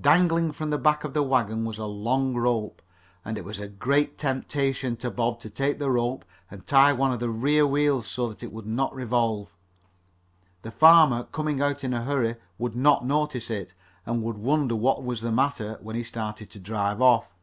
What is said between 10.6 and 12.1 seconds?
The farmer, coming out in a